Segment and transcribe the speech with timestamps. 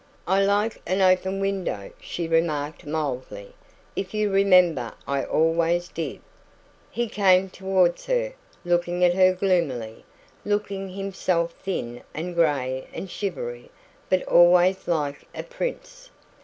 [0.25, 3.53] "I like an open window," she remarked mildly.
[3.95, 6.21] "If you remember, I always did."
[6.89, 8.33] He came towards her,
[8.65, 10.03] looking at her gloomily,
[10.43, 13.69] looking himself thin and grey and shivery
[14.09, 16.09] but always like a prince.